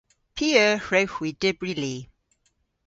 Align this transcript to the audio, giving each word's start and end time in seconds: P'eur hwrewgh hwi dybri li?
P'eur 0.35 0.73
hwrewgh 0.85 1.15
hwi 1.15 1.29
dybri 1.41 1.73
li? 1.81 1.95